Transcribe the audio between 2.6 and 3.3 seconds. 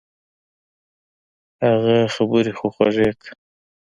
خوږې که.